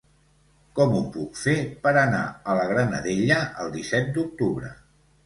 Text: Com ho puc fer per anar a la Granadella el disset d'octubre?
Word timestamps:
Com 0.77 0.93
ho 0.99 1.01
puc 1.17 1.35
fer 1.41 1.53
per 1.83 1.93
anar 2.03 2.21
a 2.53 2.55
la 2.61 2.63
Granadella 2.71 3.39
el 3.65 3.71
disset 3.77 4.11
d'octubre? 4.17 4.73